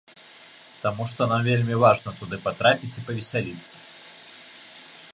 Таму 0.85 1.03
што 1.11 1.27
нам 1.33 1.43
вельмі 1.49 1.75
важна 1.85 2.15
туды 2.23 2.35
патрапіць 2.49 2.93
і 2.97 3.05
павесяліцца. 3.11 3.87